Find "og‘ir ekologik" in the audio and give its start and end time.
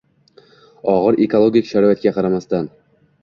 0.93-1.69